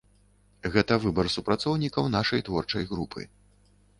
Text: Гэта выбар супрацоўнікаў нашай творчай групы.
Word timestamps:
Гэта 0.75 0.93
выбар 1.03 1.29
супрацоўнікаў 1.33 2.09
нашай 2.17 2.45
творчай 2.47 2.83
групы. 2.95 3.29